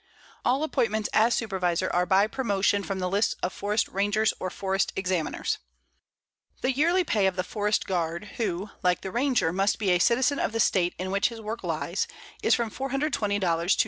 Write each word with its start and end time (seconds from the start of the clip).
All 0.43 0.63
appointments 0.63 1.09
as 1.13 1.35
Supervisor 1.35 1.87
are 1.91 2.07
by 2.07 2.25
promotion 2.25 2.81
from 2.81 2.97
the 2.97 3.07
lists 3.07 3.35
of 3.43 3.53
Forest 3.53 3.87
Rangers 3.87 4.33
or 4.39 4.49
Forest 4.49 4.91
Examiners. 4.95 5.59
The 6.61 6.71
yearly 6.71 7.03
pay 7.03 7.27
of 7.27 7.35
the 7.35 7.43
Forest 7.43 7.85
Guard, 7.85 8.29
who, 8.37 8.71
like 8.81 9.01
the 9.01 9.11
Ranger, 9.11 9.53
must 9.53 9.77
be 9.77 9.91
a 9.91 9.99
citizen 9.99 10.39
of 10.39 10.53
the 10.53 10.59
State 10.59 10.95
in 10.97 11.11
which 11.11 11.27
his 11.29 11.39
work 11.39 11.63
lies, 11.63 12.07
is 12.41 12.55
from 12.55 12.71
$420 12.71 13.11
to 13.11 13.19
$900. 13.19 13.77